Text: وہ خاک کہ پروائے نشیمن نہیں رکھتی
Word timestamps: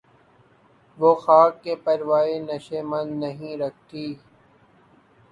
وہ 0.99 1.11
خاک 1.23 1.53
کہ 1.63 1.73
پروائے 1.83 2.35
نشیمن 2.41 3.07
نہیں 3.19 3.53
رکھتی 3.57 4.05